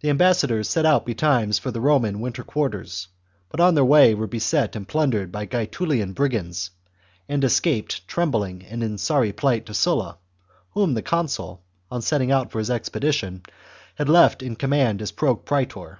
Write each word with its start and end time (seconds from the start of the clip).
The 0.00 0.08
ambassadors 0.08 0.66
set 0.66 0.86
out 0.86 1.04
betimes 1.04 1.58
for 1.58 1.70
the 1.70 1.78
Roman 1.82 2.20
winter 2.20 2.42
quarters, 2.42 3.08
but 3.50 3.60
on 3.60 3.74
their 3.74 3.84
way 3.84 4.14
were 4.14 4.26
beset 4.26 4.74
and 4.74 4.88
plundered 4.88 5.30
by 5.30 5.44
Gaetulian 5.44 6.14
brigands, 6.14 6.70
and 7.28 7.44
escaped 7.44 8.08
trembling 8.08 8.64
and 8.64 8.82
in 8.82 8.96
sorry 8.96 9.34
plight 9.34 9.66
to 9.66 9.74
Sulla, 9.74 10.16
whom 10.70 10.94
the 10.94 11.02
consul, 11.02 11.62
on 11.90 12.00
setting 12.00 12.32
out 12.32 12.50
for 12.50 12.60
his 12.60 12.70
expedition, 12.70 13.42
had 13.96 14.08
left 14.08 14.42
in 14.42 14.56
•command 14.56 15.02
as 15.02 15.12
pro 15.12 15.36
praetor. 15.36 15.98